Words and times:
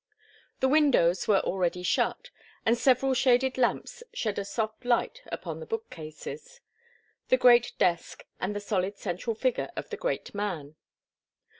The 0.61 0.67
windows 0.67 1.27
were 1.27 1.41
already 1.41 1.83
shut, 1.83 2.31
and 2.65 2.75
several 2.75 3.13
shaded 3.13 3.55
lamps 3.55 4.01
shed 4.11 4.39
a 4.39 4.45
soft 4.45 4.83
light 4.83 5.21
upon 5.27 5.59
the 5.59 5.67
bookcases, 5.67 6.59
the 7.29 7.37
great 7.37 7.73
desk 7.77 8.25
and 8.39 8.55
the 8.55 8.59
solid 8.61 8.97
central 8.97 9.35
figure 9.35 9.69
of 9.75 9.91
the 9.91 9.97
great 9.97 10.33
man. 10.33 10.75